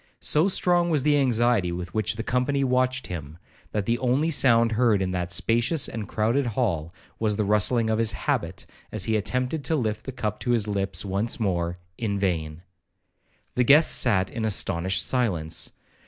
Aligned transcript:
So 0.19 0.47
strong 0.47 0.89
was 0.89 1.03
the 1.03 1.15
anxiety 1.19 1.71
with 1.71 1.93
which 1.93 2.15
the 2.15 2.23
company 2.23 2.63
watched 2.63 3.05
him, 3.05 3.37
that 3.71 3.85
the 3.85 3.99
only 3.99 4.31
sound 4.31 4.71
heard 4.71 4.99
in 4.99 5.11
that 5.11 5.31
spacious 5.31 5.87
and 5.87 6.07
crowded 6.07 6.47
hall, 6.47 6.91
was 7.19 7.35
the 7.35 7.45
rustling 7.45 7.87
of 7.87 7.99
his 7.99 8.13
habit, 8.13 8.65
as 8.91 9.03
he 9.03 9.15
attempted 9.15 9.63
to 9.65 9.75
lift 9.75 10.07
the 10.07 10.11
cup 10.11 10.39
to 10.39 10.49
his 10.49 10.67
lips 10.67 11.05
once 11.05 11.39
more—in 11.39 12.17
vain. 12.17 12.63
The 13.53 13.63
guests 13.63 13.93
sat 13.93 14.31
in 14.31 14.43
astonished 14.43 15.05
silence. 15.05 15.71